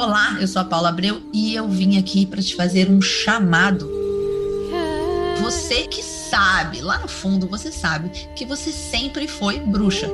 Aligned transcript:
Olá, 0.00 0.38
eu 0.40 0.48
sou 0.48 0.62
a 0.62 0.64
Paula 0.64 0.88
Abreu 0.88 1.20
e 1.30 1.54
eu 1.54 1.68
vim 1.68 1.98
aqui 1.98 2.24
para 2.24 2.40
te 2.40 2.56
fazer 2.56 2.90
um 2.90 3.02
chamado. 3.02 3.86
Você 5.42 5.86
que 5.88 6.02
sabe, 6.02 6.80
lá 6.80 6.96
no 7.00 7.06
fundo 7.06 7.46
você 7.46 7.70
sabe 7.70 8.08
que 8.34 8.46
você 8.46 8.72
sempre 8.72 9.28
foi 9.28 9.60
bruxa. 9.60 10.10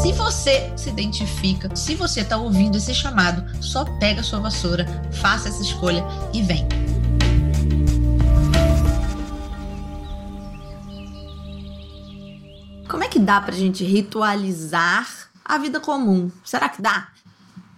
Se 0.00 0.12
você 0.12 0.72
se 0.76 0.88
identifica, 0.88 1.74
se 1.74 1.96
você 1.96 2.20
está 2.20 2.36
ouvindo 2.36 2.76
esse 2.76 2.94
chamado, 2.94 3.44
só 3.60 3.84
pega 3.98 4.22
sua 4.22 4.38
vassoura, 4.38 4.86
faça 5.14 5.48
essa 5.48 5.60
escolha 5.60 6.04
e 6.32 6.40
vem. 6.40 6.64
Como 12.88 13.02
é 13.02 13.08
que 13.08 13.18
dá 13.18 13.40
pra 13.40 13.56
gente 13.56 13.82
ritualizar 13.82 15.28
a 15.44 15.58
vida 15.58 15.80
comum? 15.80 16.30
Será 16.44 16.68
que 16.68 16.80
dá? 16.80 17.08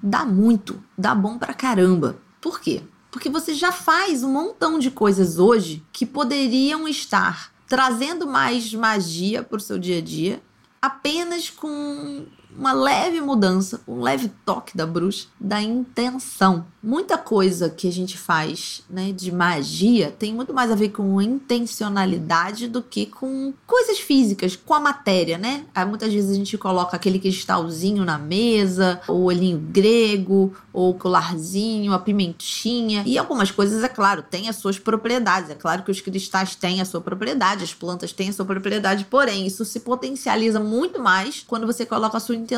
Dá 0.03 0.25
muito, 0.25 0.83
dá 0.97 1.15
bom 1.15 1.39
pra 1.39 1.53
caramba. 1.55 2.17
Por 2.41 2.61
quê? 2.61 2.83
Porque 3.11 3.29
você 3.29 3.55
já 3.55 3.73
faz 3.73 4.23
um 4.23 4.33
montão 4.33 4.79
de 4.79 4.91
coisas 4.91 5.39
hoje 5.39 5.85
que 5.93 6.07
poderiam 6.07 6.89
estar 6.89 7.53
trazendo 7.69 8.27
mais 8.27 8.73
magia 8.73 9.43
pro 9.43 9.61
seu 9.61 9.79
dia 9.79 9.99
a 9.99 10.01
dia 10.01 10.43
apenas 10.81 11.51
com 11.51 12.27
uma 12.61 12.75
leve 12.75 13.23
mudança, 13.23 13.81
um 13.89 14.03
leve 14.03 14.31
toque 14.45 14.77
da 14.77 14.87
bruxa, 14.87 15.27
da 15.41 15.63
intenção. 15.63 16.67
Muita 16.83 17.17
coisa 17.17 17.71
que 17.71 17.89
a 17.89 17.93
gente 17.93 18.19
faz, 18.19 18.83
né, 18.89 19.13
de 19.13 19.33
magia 19.33 20.15
tem 20.19 20.35
muito 20.35 20.53
mais 20.53 20.71
a 20.71 20.75
ver 20.75 20.91
com 20.91 21.23
intencionalidade 21.23 22.69
do 22.69 22.83
que 22.83 23.07
com 23.07 23.55
coisas 23.67 23.99
físicas, 23.99 24.57
com 24.57 24.75
a 24.75 24.81
matéria, 24.81 25.39
né? 25.39 25.65
Aí, 25.75 25.87
muitas 25.87 26.13
vezes 26.13 26.31
a 26.31 26.35
gente 26.35 26.59
coloca 26.59 26.97
aquele 26.97 27.19
cristalzinho 27.19 28.05
na 28.05 28.19
mesa, 28.19 29.01
ou 29.09 29.23
olhinho 29.23 29.59
grego, 29.59 30.55
ou 30.73 30.95
colarzinho, 30.95 31.95
a 31.95 31.99
pimentinha. 31.99 33.03
E 33.07 33.17
algumas 33.17 33.51
coisas, 33.51 33.83
é 33.83 33.89
claro, 33.89 34.23
têm 34.23 34.49
as 34.51 34.57
suas 34.57 34.79
propriedades. 34.79 35.51
É 35.51 35.55
claro 35.55 35.83
que 35.83 35.91
os 35.91 36.01
cristais 36.01 36.55
têm 36.55 36.81
a 36.81 36.85
sua 36.85 37.01
propriedade, 37.01 37.65
as 37.65 37.73
plantas 37.73 38.13
têm 38.13 38.29
a 38.29 38.33
sua 38.33 38.45
propriedade, 38.45 39.07
porém, 39.09 39.47
isso 39.47 39.65
se 39.65 39.81
potencializa 39.81 40.61
muito 40.61 41.01
mais 41.01 41.43
quando 41.47 41.67
você 41.67 41.87
coloca 41.87 42.19
a 42.19 42.21
sua 42.21 42.37
intenção. 42.37 42.50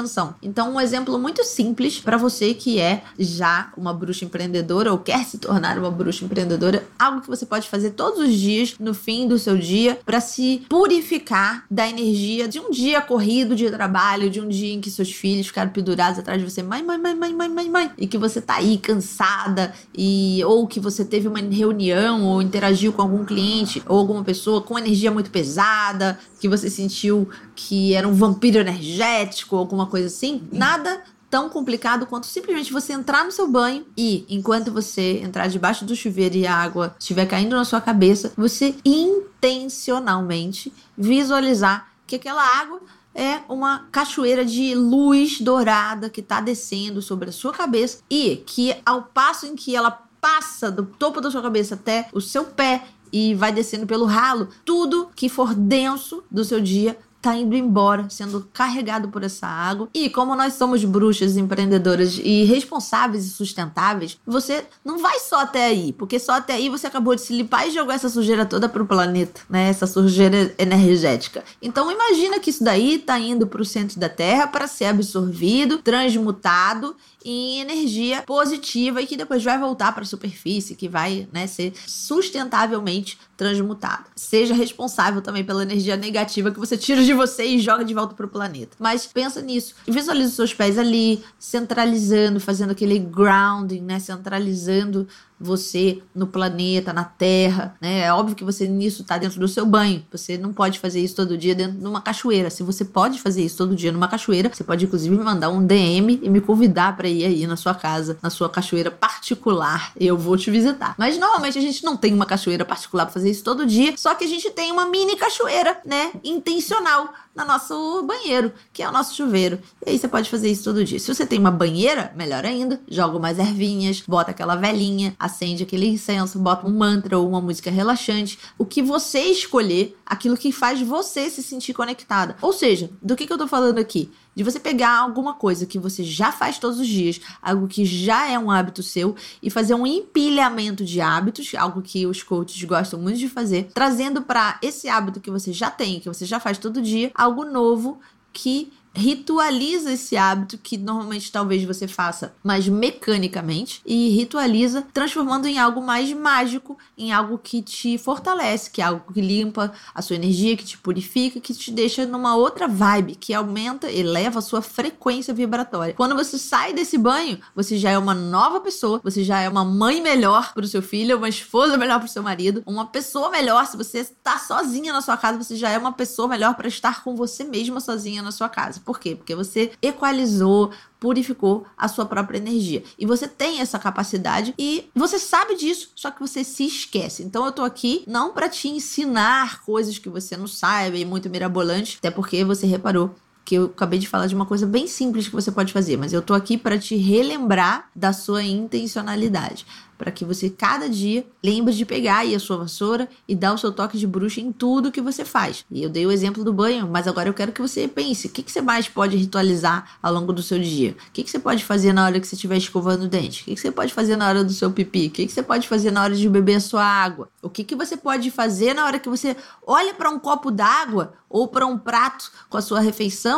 Então, 0.43 0.75
um 0.75 0.81
exemplo 0.81 1.19
muito 1.19 1.45
simples 1.45 1.99
para 1.99 2.17
você 2.17 2.55
que 2.55 2.81
é 2.81 3.03
já 3.19 3.73
uma 3.77 3.93
bruxa 3.93 4.25
empreendedora 4.25 4.93
ou 4.93 4.99
quer 4.99 5.25
se 5.25 5.39
tornar 5.39 5.79
uma 5.79 5.91
bruxa 5.91 6.25
empreendedora, 6.25 6.87
algo 6.99 7.21
que 7.21 7.29
você 7.29 7.45
pode 7.45 7.69
fazer 7.69 7.91
todos 7.91 8.19
os 8.21 8.35
dias 8.35 8.75
no 8.79 8.95
fim 8.95 9.27
do 9.29 9.39
seu 9.39 9.57
dia 9.57 9.99
para 10.05 10.21
se 10.21 10.63
purificar 10.69 11.65
da 11.71 11.89
energia 11.89 12.49
de 12.49 12.59
um 12.59 12.71
dia 12.71 13.01
corrido 13.01 13.55
de 13.55 13.71
trabalho, 13.71 14.31
de 14.31 14.41
um 14.41 14.49
dia 14.49 14.75
em 14.75 14.81
que 14.81 14.91
seus 14.91 15.13
filhos 15.13 15.47
ficaram 15.47 15.71
pendurados 15.71 16.19
atrás 16.19 16.41
de 16.41 16.49
você, 16.49 16.63
mãe, 16.63 16.83
mãe, 16.83 16.99
mãe, 16.99 17.15
mãe, 17.15 17.35
mãe, 17.35 17.49
mãe, 17.49 17.71
mãe, 17.71 17.91
e 17.99 18.07
que 18.07 18.19
você 18.19 18.41
tá 18.41 18.57
aí 18.57 18.79
cansada 18.79 19.73
e 19.97 20.43
ou 20.45 20.67
que 20.67 20.81
você 20.81 21.05
teve 21.05 21.29
uma 21.29 21.41
reunião 21.41 22.25
ou 22.25 22.43
interagiu 22.43 22.93
com 22.93 23.03
algum 23.03 23.25
cliente 23.25 23.83
ou 23.87 23.99
alguma 23.99 24.25
pessoa 24.25 24.63
com 24.63 24.79
energia 24.79 25.11
muito 25.11 25.31
pesada, 25.31 26.19
que 26.41 26.49
você 26.49 26.69
sentiu 26.69 27.29
que 27.55 27.95
era 27.95 28.07
um 28.07 28.15
vampiro 28.15 28.59
energético 28.59 29.57
ou 29.57 29.67
alguma 29.83 29.87
coisa 29.87 30.07
assim, 30.07 30.43
nada 30.53 31.03
tão 31.29 31.49
complicado 31.49 32.07
quanto 32.07 32.27
simplesmente 32.27 32.73
você 32.73 32.93
entrar 32.93 33.25
no 33.25 33.33
seu 33.33 33.49
banho 33.49 33.87
e, 33.97 34.27
enquanto 34.29 34.71
você 34.71 35.19
entrar 35.23 35.47
debaixo 35.49 35.85
do 35.85 35.97
chuveiro 35.97 36.37
e 36.37 36.47
a 36.47 36.55
água 36.55 36.95
estiver 36.99 37.27
caindo 37.27 37.57
na 37.57 37.65
sua 37.65 37.81
cabeça, 37.81 38.33
você 38.37 38.75
intencionalmente 38.85 40.73
visualizar 40.97 41.89
que 42.07 42.17
aquela 42.17 42.43
água 42.43 42.81
é 43.15 43.41
uma 43.49 43.87
cachoeira 43.91 44.45
de 44.45 44.75
luz 44.75 45.41
dourada 45.41 46.11
que 46.11 46.21
está 46.21 46.41
descendo 46.41 47.01
sobre 47.01 47.31
a 47.31 47.33
sua 47.33 47.53
cabeça 47.53 48.01
e 48.11 48.43
que 48.47 48.77
ao 48.85 49.03
passo 49.03 49.47
em 49.47 49.57
que 49.57 49.75
ela 49.75 49.91
passa 50.21 50.71
do 50.71 50.85
topo 50.85 51.21
da 51.21 51.31
sua 51.31 51.43
cabeça 51.43 51.75
até 51.75 52.09
o 52.13 52.21
seu 52.21 52.45
pé 52.45 52.85
e 53.11 53.35
vai 53.35 53.53
descendo 53.53 53.87
pelo 53.87 54.05
ralo, 54.05 54.49
tudo 54.65 55.11
que 55.15 55.29
for 55.29 55.55
denso 55.55 56.23
do 56.31 56.45
seu 56.45 56.61
dia 56.61 56.99
tá 57.23 57.37
indo 57.37 57.55
embora, 57.55 58.11
sendo 58.11 58.49
carregado 58.53 59.09
por 59.09 59.23
essa 59.23 59.47
água. 59.47 59.89
E 59.95 60.11
como 60.11 60.35
nós 60.35 60.55
somos 60.55 60.85
bruxas 60.85 61.37
empreendedoras 61.37 62.21
e 62.23 62.43
responsáveis 62.43 63.25
e 63.25 63.31
sustentáveis, 63.31 64.19
você 64.27 64.65
não 64.85 64.99
vai 64.99 65.21
só 65.21 65.43
até 65.43 65.67
aí, 65.67 65.93
porque 65.93 66.19
só 66.19 66.33
até 66.33 66.55
aí 66.55 66.69
você 66.69 66.89
acabou 66.89 67.15
de 67.15 67.21
se 67.21 67.33
limpar 67.33 67.69
e 67.69 67.71
jogou 67.71 67.95
essa 67.95 68.09
sujeira 68.09 68.45
toda 68.45 68.69
pro 68.69 68.85
planeta, 68.85 69.43
né? 69.49 69.69
Essa 69.69 69.87
sujeira 69.87 70.53
energética. 70.59 71.45
Então 71.63 71.91
imagina 71.93 72.41
que 72.41 72.51
isso 72.51 72.65
daí 72.65 72.99
tá 72.99 73.19
indo 73.19 73.47
pro 73.47 73.65
centro 73.65 74.01
da 74.01 74.09
Terra 74.09 74.49
para 74.49 74.67
ser 74.67 74.87
absorvido, 74.87 75.79
transmutado 75.79 76.97
em 77.25 77.61
energia 77.61 78.23
positiva 78.23 79.01
e 79.01 79.07
que 79.07 79.17
depois 79.17 79.43
vai 79.45 79.59
voltar 79.59 79.93
para 79.93 80.03
a 80.03 80.07
superfície, 80.07 80.75
que 80.75 80.89
vai 80.89 81.29
né, 81.33 81.47
ser 81.47 81.73
sustentavelmente 81.87 83.19
transmutada. 83.37 84.05
Seja 84.17 84.55
responsável 84.55 85.23
também 85.23 85.45
pela 85.45 85.63
energia 85.63 85.97
negativa 85.97 86.51
que 86.51 86.59
você 86.59 86.77
tira 86.77 87.03
de 87.03 87.12
você 87.15 87.45
e 87.45 87.59
joga 87.59 87.85
de 87.85 87.95
volta 87.95 88.15
para 88.15 88.27
o 88.27 88.29
planeta. 88.29 88.77
Mas 88.79 89.07
pensa 89.07 89.41
nisso. 89.41 89.75
Visualiza 89.87 90.29
os 90.29 90.37
seus 90.37 90.55
pés 90.55 90.79
ali, 90.79 91.23
centralizando, 91.39 92.41
fazendo 92.41 92.71
aquele 92.71 92.99
grounding, 92.99 93.81
né? 93.81 93.99
Centralizando 93.99 95.07
você 95.43 96.03
no 96.15 96.27
planeta, 96.27 96.93
na 96.93 97.05
Terra, 97.05 97.77
né? 97.81 98.01
É 98.01 98.13
óbvio 98.13 98.37
que 98.37 98.45
você 98.45 98.67
nisso 98.69 99.03
está 99.03 99.19
dentro 99.19 99.41
do 99.41 99.49
seu 99.49 99.67
banho. 99.67 100.05
Você 100.11 100.39
não 100.39 100.53
pode 100.53 100.79
fazer 100.79 101.01
isso 101.01 101.17
todo 101.17 101.37
dia 101.37 101.55
dentro 101.55 101.79
de 101.79 101.87
uma 101.87 102.01
cachoeira. 102.01 102.51
Se 102.51 102.63
você 102.63 102.85
pode 102.85 103.21
fazer 103.21 103.43
isso 103.43 103.57
todo 103.57 103.75
dia 103.75 103.93
numa 103.93 104.09
cachoeira, 104.09 104.51
você 104.53 104.65
pode 104.65 104.85
inclusive 104.85 105.15
me 105.15 105.23
mandar 105.23 105.49
um 105.51 105.65
DM 105.65 106.21
e 106.23 106.29
me 106.29 106.41
convidar 106.41 106.97
para 106.97 107.09
ir 107.09 107.25
aí 107.25 107.47
na 107.47 107.57
sua 107.57 107.75
casa, 107.75 108.19
na 108.23 108.31
sua 108.31 108.49
cachoeira 108.49 108.91
particular. 108.91 109.93
Eu 109.99 110.17
vou 110.17 110.37
te 110.37 110.51
visitar. 110.51 110.95
Mas 110.97 111.19
normalmente 111.19 111.59
a 111.59 111.63
gente 111.63 111.85
não 111.85 111.97
tem 111.97 112.15
uma 112.15 112.27
cachoeira 112.27 112.65
particular 112.65 113.07
para 113.07 113.15
fazer 113.15 113.31
isso 113.31 113.45
todo 113.45 113.67
dia, 113.67 113.95
só 113.97 114.15
que 114.15 114.25
a 114.25 114.29
gente 114.29 114.51
tem 114.51 114.71
uma 114.71 114.87
mini 114.87 115.17
cachoeira, 115.17 115.81
né? 115.85 116.13
Intencional 116.23 117.13
no 117.35 117.45
nosso 117.47 118.03
banheiro, 118.03 118.53
que 118.73 118.83
é 118.83 118.89
o 118.89 118.93
nosso 118.93 119.15
chuveiro. 119.15 119.59
E 119.85 119.91
aí 119.91 119.99
você 119.99 120.07
pode 120.07 120.29
fazer 120.29 120.51
isso 120.51 120.65
todo 120.65 120.85
dia. 120.85 120.99
Se 120.99 121.13
você 121.13 121.27
tem 121.27 121.39
uma 121.39 121.51
banheira, 121.51 122.13
melhor 122.15 122.45
ainda, 122.45 122.81
joga 122.89 123.17
umas 123.17 123.39
ervinhas, 123.39 124.03
bota 124.07 124.31
aquela 124.31 124.55
velinha, 124.55 125.15
acende 125.33 125.63
aquele 125.63 125.87
incenso, 125.87 126.39
bota 126.39 126.67
um 126.67 126.77
mantra 126.77 127.19
ou 127.19 127.29
uma 127.29 127.41
música 127.41 127.71
relaxante. 127.71 128.39
O 128.59 128.65
que 128.65 128.83
você 128.83 129.21
escolher, 129.21 129.97
aquilo 130.07 130.37
que 130.37 130.53
faz 130.53 130.81
você 130.81 131.29
se 131.31 131.43
sentir 131.43 131.73
conectada. 131.73 132.37
Ou 132.43 132.53
seja, 132.53 132.91
do 133.03 133.17
que, 133.17 133.27
que 133.27 133.33
eu 133.33 133.39
tô 133.39 133.49
falando 133.49 133.79
aqui? 133.79 134.11
de 134.35 134.43
você 134.43 134.59
pegar 134.59 134.99
alguma 134.99 135.35
coisa 135.35 135.67
que 135.67 135.79
você 135.79 136.03
já 136.03 136.33
faz 136.33 136.59
todos 136.59 136.81
os 136.81 136.87
dias, 136.87 137.21
algo 137.43 137.69
que 137.69 137.85
já 137.85 138.27
é 138.31 138.39
um 138.39 138.51
hábito 138.51 138.83
seu, 138.83 139.15
e 139.43 139.51
fazer 139.51 139.75
um 139.75 139.87
empilhamento 139.87 140.85
de 140.85 141.03
hábitos, 141.03 141.55
algo 141.55 141.83
que 141.83 142.07
os 142.07 142.23
coaches 142.23 142.65
gostam 142.65 142.99
muito 142.99 143.19
de 143.19 143.29
fazer, 143.29 143.69
trazendo 143.75 144.23
para 144.23 144.59
esse 144.63 144.89
hábito 144.89 145.21
que 145.21 145.31
você 145.31 145.53
já 145.53 145.71
tem, 145.71 146.01
que 146.01 146.09
você 146.09 146.25
já 146.25 146.41
faz 146.41 146.57
todo 146.57 146.81
dia, 146.81 147.11
algo 147.15 147.45
novo 147.45 148.01
que 148.33 148.73
ritualiza 148.95 149.93
esse 149.93 150.17
hábito 150.17 150.59
que 150.59 150.77
normalmente 150.77 151.33
talvez 151.33 151.65
você 151.65 151.89
faça 151.89 152.35
mais 152.43 152.69
mecanicamente 152.69 153.81
e 153.87 154.11
ritualiza 154.11 154.87
transformando 154.93 155.47
em 155.47 155.59
algo 155.59 155.81
mais 155.81 156.13
mágico, 156.13 156.79
em 156.97 157.13
algo 157.13 157.39
que 157.39 157.63
te 157.63 157.97
fortalece, 157.99 158.71
que 158.71 158.81
é 158.81 158.85
algo 158.85 159.13
que 159.13 159.21
limpa 159.21 159.73
a 159.95 160.03
sua 160.03 160.17
energia, 160.17 160.57
que 160.57 160.65
te 160.65 160.79
purifica, 160.79 161.41
que 161.41 161.55
te 161.55 161.71
deixa 161.71 162.07
numa 162.07 162.37
outra 162.37 162.69
vibe, 162.69 163.15
que 163.15 163.33
aumenta, 163.33 163.91
eleva 163.91 164.39
a 164.39 164.43
sua 164.43 164.61
frequência 164.63 165.33
vibratória. 165.33 165.95
Quando 165.95 166.15
você 166.15 166.39
sai 166.39 166.73
desse 166.73 166.99
banho, 166.99 167.39
você 167.55 167.79
já 167.79 167.91
é 167.91 167.99
uma 167.99 168.15
nova 168.15 168.61
pessoa, 168.61 169.01
você 169.03 169.25
já 169.25 169.41
é 169.41 169.49
uma 169.49 169.65
mãe 169.65 170.01
melhor 170.01 170.53
para 170.53 170.65
o 170.65 170.69
seu 170.69 170.83
filho, 170.83 171.17
uma 171.17 171.29
esposa 171.29 171.77
melhor 171.77 171.99
para 171.99 172.07
o 172.07 172.11
seu 172.11 172.23
marido, 172.23 172.63
uma 172.67 172.87
pessoa 172.87 173.31
melhor 173.31 173.67
se 173.67 173.77
você 173.77 173.99
está 173.99 174.39
sozinha 174.39 174.93
na 174.93 175.01
sua 175.01 175.17
casa, 175.17 175.43
você 175.43 175.57
já 175.57 175.71
é 175.71 175.79
uma 175.79 175.93
pessoa 175.93 176.29
melhor 176.29 176.55
para 176.55 176.69
estar 176.69 177.03
com 177.03 177.17
você 177.17 177.45
mesma 177.45 177.81
sozinha 177.81 178.23
na 178.23 178.31
sua 178.31 178.49
casa. 178.49 178.82
Por 178.85 178.99
quê? 178.99 179.15
Porque 179.15 179.35
você 179.35 179.73
equalizou, 179.81 180.71
purificou 181.01 181.67
a 181.77 181.89
sua 181.89 182.07
própria 182.07 182.39
energia. 182.39 182.83
E 182.99 183.07
você 183.07 183.27
tem 183.27 183.61
essa 183.61 183.79
capacidade 183.79 184.55
e 184.59 184.89
você 184.95 185.19
sabe 185.19 185.57
disso, 185.57 185.91
só 185.95 186.11
que 186.11 186.21
você 186.21 186.45
se 186.45 186.67
esquece. 186.67 187.23
Então 187.23 187.45
eu 187.45 187.53
tô 187.53 187.63
aqui 187.63 188.05
não 188.07 188.33
para 188.33 188.49
te 188.49 188.69
ensinar 188.69 189.63
coisas 189.65 189.99
que 189.99 190.09
você 190.09 190.37
não 190.37 190.47
saiba 190.47 190.97
e 190.97 191.05
muito 191.05 191.31
mirabolante, 191.31 191.97
até 191.99 192.11
porque 192.11 192.45
você 192.45 192.67
reparou 192.67 193.15
que 193.45 193.55
eu 193.57 193.65
acabei 193.67 193.99
de 193.99 194.09
falar 194.09 194.27
de 194.27 194.35
uma 194.35 194.47
coisa 194.47 194.67
bem 194.67 194.87
simples 194.87 195.29
que 195.29 195.35
você 195.35 195.51
pode 195.51 195.73
fazer, 195.73 195.97
mas 195.97 196.13
eu 196.13 196.23
tô 196.23 196.35
aqui 196.35 196.57
para 196.57 196.79
te 196.79 196.97
relembrar 196.97 197.89
da 197.95 198.13
sua 198.13 198.43
intencionalidade 198.43 199.67
para 200.03 200.11
que 200.11 200.25
você 200.25 200.51
cada 200.51 200.89
dia 200.89 201.25
lembre 201.45 201.73
de 201.73 201.85
pegar 201.85 202.19
aí 202.19 202.35
a 202.35 202.41
sua 202.41 202.57
vassoura 202.57 203.09
e 203.29 203.37
dar 203.37 203.55
o 203.55 203.59
seu 203.59 203.71
toque 203.71 203.97
de 203.97 204.05
bruxa 204.05 204.41
em 204.41 204.51
tudo 204.51 204.91
que 204.91 205.01
você 205.01 205.25
faz. 205.25 205.65
E 205.71 205.81
eu 205.81 205.89
dei 205.89 206.05
o 206.05 206.11
exemplo 206.11 206.43
do 206.43 206.53
banho, 206.53 206.89
mas 206.89 207.07
agora 207.07 207.29
eu 207.29 207.33
quero 207.33 207.53
que 207.53 207.63
você 207.63 207.87
pense, 207.87 208.27
o 208.27 208.31
que, 208.31 208.43
que 208.43 208.51
você 208.51 208.61
mais 208.61 208.89
pode 208.89 209.17
ritualizar 209.17 209.97
ao 210.03 210.13
longo 210.13 210.33
do 210.33 210.43
seu 210.43 210.59
dia? 210.59 210.97
O 211.09 211.13
que, 211.13 211.23
que 211.23 211.31
você 211.31 211.39
pode 211.39 211.65
fazer 211.65 211.93
na 211.93 212.05
hora 212.05 212.19
que 212.19 212.27
você 212.27 212.35
estiver 212.35 212.57
escovando 212.57 213.05
o 213.05 213.09
dente? 213.09 213.43
O 213.43 213.45
que, 213.45 213.55
que 213.55 213.61
você 213.61 213.71
pode 213.71 213.95
fazer 213.95 214.17
na 214.17 214.29
hora 214.29 214.43
do 214.43 214.53
seu 214.53 214.73
pipi? 214.73 215.07
O 215.07 215.11
que, 215.11 215.25
que 215.25 215.33
você 215.33 215.43
pode 215.43 215.69
fazer 215.69 215.93
na 215.93 216.03
hora 216.03 216.17
de 216.17 216.29
beber 216.29 216.57
a 216.57 216.61
sua 216.61 216.85
água? 216.85 217.29
O 217.41 217.49
que, 217.49 217.63
que 217.63 217.77
você 217.77 217.97
pode 217.97 218.29
fazer 218.33 218.75
na 218.75 218.85
hora 218.85 218.99
que 218.99 219.09
você 219.09 219.37
olha 219.65 219.95
para 219.95 220.11
um 220.11 220.19
copo 220.19 220.51
d'água 220.51 221.15
ou 221.31 221.47
para 221.47 221.65
um 221.65 221.79
prato 221.79 222.31
com 222.51 222.59
a 222.59 222.63
sua 222.63 222.81
refeição 222.81 223.32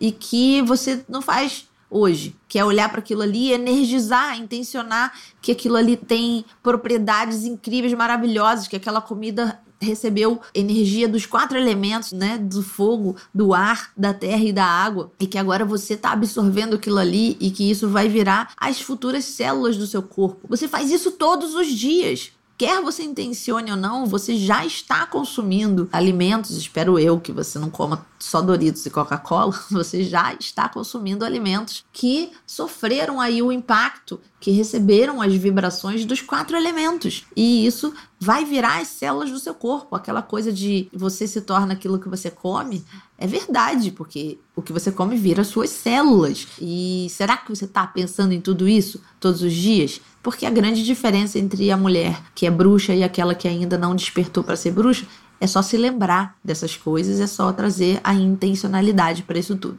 e 0.00 0.12
que 0.12 0.62
você 0.62 1.04
não 1.08 1.22
faz 1.22 1.66
hoje, 1.90 2.36
que 2.46 2.58
é 2.58 2.64
olhar 2.64 2.88
para 2.90 3.00
aquilo 3.00 3.22
ali, 3.22 3.52
energizar, 3.52 4.38
intencionar 4.38 5.12
que 5.40 5.52
aquilo 5.52 5.76
ali 5.76 5.96
tem 5.96 6.44
propriedades 6.62 7.44
incríveis, 7.44 7.94
maravilhosas, 7.94 8.68
que 8.68 8.76
aquela 8.76 9.00
comida 9.00 9.58
recebeu 9.80 10.40
energia 10.54 11.08
dos 11.08 11.24
quatro 11.24 11.56
elementos, 11.56 12.12
né? 12.12 12.36
Do 12.36 12.62
fogo, 12.62 13.16
do 13.32 13.54
ar, 13.54 13.92
da 13.96 14.12
terra 14.12 14.42
e 14.42 14.52
da 14.52 14.64
água. 14.64 15.12
E 15.20 15.26
que 15.26 15.38
agora 15.38 15.64
você 15.64 15.94
está 15.94 16.10
absorvendo 16.10 16.76
aquilo 16.76 16.98
ali 16.98 17.36
e 17.40 17.50
que 17.50 17.70
isso 17.70 17.88
vai 17.88 18.08
virar 18.08 18.52
as 18.56 18.80
futuras 18.80 19.24
células 19.24 19.76
do 19.76 19.86
seu 19.86 20.02
corpo. 20.02 20.48
Você 20.48 20.66
faz 20.66 20.90
isso 20.90 21.12
todos 21.12 21.54
os 21.54 21.68
dias 21.68 22.32
quer 22.58 22.82
você 22.82 23.04
intencione 23.04 23.70
ou 23.70 23.76
não, 23.76 24.04
você 24.04 24.36
já 24.36 24.66
está 24.66 25.06
consumindo 25.06 25.88
alimentos, 25.92 26.56
espero 26.56 26.98
eu 26.98 27.20
que 27.20 27.30
você 27.30 27.56
não 27.56 27.70
coma 27.70 28.04
só 28.18 28.42
Doritos 28.42 28.84
e 28.84 28.90
Coca-Cola, 28.90 29.52
você 29.70 30.02
já 30.02 30.34
está 30.34 30.68
consumindo 30.68 31.24
alimentos 31.24 31.84
que 31.92 32.32
sofreram 32.44 33.20
aí 33.20 33.40
o 33.40 33.52
impacto, 33.52 34.20
que 34.40 34.50
receberam 34.50 35.22
as 35.22 35.32
vibrações 35.34 36.04
dos 36.04 36.20
quatro 36.20 36.56
elementos. 36.56 37.26
E 37.36 37.64
isso 37.64 37.94
vai 38.18 38.44
virar 38.44 38.80
as 38.80 38.88
células 38.88 39.30
do 39.30 39.38
seu 39.38 39.54
corpo. 39.54 39.94
Aquela 39.94 40.22
coisa 40.22 40.52
de 40.52 40.88
você 40.92 41.26
se 41.26 41.40
torna 41.40 41.74
aquilo 41.74 41.98
que 41.98 42.08
você 42.08 42.30
come 42.30 42.84
é 43.16 43.26
verdade, 43.26 43.90
porque 43.90 44.38
o 44.54 44.62
que 44.62 44.72
você 44.72 44.92
come 44.92 45.16
vira 45.16 45.42
suas 45.42 45.70
células. 45.70 46.46
E 46.60 47.08
será 47.10 47.36
que 47.36 47.54
você 47.54 47.64
está 47.64 47.86
pensando 47.86 48.32
em 48.32 48.40
tudo 48.40 48.68
isso 48.68 49.00
todos 49.18 49.42
os 49.42 49.52
dias? 49.52 50.00
Porque 50.28 50.44
a 50.44 50.50
grande 50.50 50.84
diferença 50.84 51.38
entre 51.38 51.70
a 51.70 51.76
mulher 51.78 52.20
que 52.34 52.46
é 52.46 52.50
bruxa 52.50 52.94
e 52.94 53.02
aquela 53.02 53.34
que 53.34 53.48
ainda 53.48 53.78
não 53.78 53.96
despertou 53.96 54.44
para 54.44 54.56
ser 54.56 54.72
bruxa 54.72 55.06
é 55.40 55.46
só 55.46 55.62
se 55.62 55.74
lembrar 55.78 56.36
dessas 56.44 56.76
coisas, 56.76 57.18
é 57.18 57.26
só 57.26 57.50
trazer 57.50 57.98
a 58.04 58.12
intencionalidade 58.12 59.22
para 59.22 59.38
isso 59.38 59.56
tudo. 59.56 59.78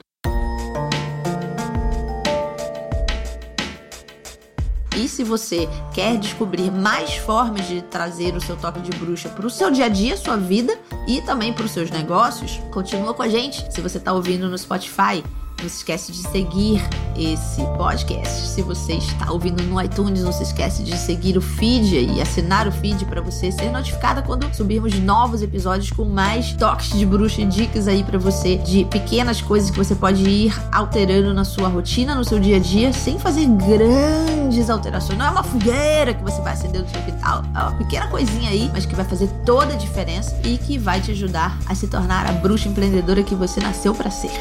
E 4.97 5.07
se 5.07 5.23
você 5.23 5.69
quer 5.93 6.17
descobrir 6.17 6.71
mais 6.71 7.13
formas 7.17 7.67
de 7.67 7.83
trazer 7.83 8.35
o 8.35 8.41
seu 8.41 8.57
toque 8.57 8.81
de 8.81 8.89
bruxa 8.97 9.29
para 9.29 9.45
o 9.45 9.51
seu 9.51 9.69
dia 9.69 9.85
a 9.85 9.89
dia, 9.89 10.17
sua 10.17 10.35
vida 10.35 10.75
e 11.07 11.21
também 11.21 11.53
para 11.53 11.65
os 11.65 11.71
seus 11.71 11.91
negócios, 11.91 12.59
continua 12.71 13.13
com 13.13 13.21
a 13.21 13.29
gente. 13.29 13.71
Se 13.71 13.81
você 13.81 13.99
está 13.99 14.13
ouvindo 14.13 14.49
no 14.49 14.57
Spotify, 14.57 15.23
não 15.61 15.69
se 15.69 15.77
esquece 15.77 16.11
de 16.11 16.19
seguir 16.29 16.81
esse 17.15 17.61
podcast. 17.77 18.47
Se 18.47 18.61
você 18.61 18.93
está 18.93 19.31
ouvindo 19.31 19.61
no 19.63 19.81
iTunes, 19.81 20.23
não 20.23 20.31
se 20.31 20.43
esquece 20.43 20.83
de 20.83 20.97
seguir 20.97 21.37
o 21.37 21.41
feed 21.41 21.95
e 21.95 22.21
assinar 22.21 22.67
o 22.67 22.71
feed 22.71 23.05
para 23.05 23.21
você 23.21 23.51
ser 23.51 23.69
notificada 23.69 24.21
quando 24.21 24.53
subirmos 24.55 24.97
novos 24.99 25.41
episódios 25.41 25.91
com 25.91 26.05
mais 26.05 26.53
toques 26.53 26.97
de 26.97 27.05
bruxa 27.05 27.41
e 27.41 27.45
dicas 27.45 27.87
aí 27.87 28.03
para 28.03 28.17
você 28.17 28.57
de 28.57 28.85
pequenas 28.85 29.41
coisas 29.41 29.69
que 29.69 29.77
você 29.77 29.95
pode 29.95 30.23
ir 30.23 30.53
alterando 30.71 31.33
na 31.33 31.43
sua 31.43 31.67
rotina, 31.67 32.15
no 32.15 32.23
seu 32.23 32.39
dia 32.39 32.57
a 32.57 32.59
dia, 32.59 32.93
sem 32.93 33.19
fazer 33.19 33.45
grandes 33.45 34.69
alterações. 34.69 35.17
Não 35.17 35.25
é 35.25 35.29
uma 35.29 35.43
fogueira 35.43 36.13
que 36.13 36.23
você 36.23 36.41
vai 36.41 36.53
acender 36.53 36.81
no 36.81 36.89
seu 36.89 37.01
quintal, 37.01 37.43
é 37.53 37.59
uma 37.59 37.71
pequena 37.73 38.07
coisinha 38.07 38.49
aí, 38.49 38.69
mas 38.71 38.85
que 38.85 38.95
vai 38.95 39.05
fazer 39.05 39.27
toda 39.45 39.73
a 39.73 39.77
diferença 39.77 40.39
e 40.43 40.57
que 40.57 40.77
vai 40.77 41.01
te 41.01 41.11
ajudar 41.11 41.57
a 41.67 41.75
se 41.75 41.87
tornar 41.87 42.25
a 42.27 42.31
bruxa 42.31 42.69
empreendedora 42.69 43.23
que 43.23 43.35
você 43.35 43.59
nasceu 43.59 43.93
para 43.93 44.09
ser. 44.09 44.31